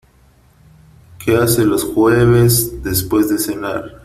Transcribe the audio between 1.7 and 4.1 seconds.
jueves después de cenar?